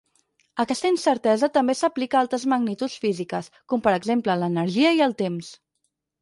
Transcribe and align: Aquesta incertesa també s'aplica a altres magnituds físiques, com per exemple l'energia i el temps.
Aquesta 0.61 0.87
incertesa 0.93 1.49
també 1.57 1.75
s'aplica 1.79 2.17
a 2.19 2.23
altres 2.25 2.45
magnituds 2.53 2.97
físiques, 3.03 3.51
com 3.75 3.85
per 3.89 3.95
exemple 3.99 4.39
l'energia 4.45 4.95
i 5.03 5.07
el 5.09 5.15
temps. 5.23 5.55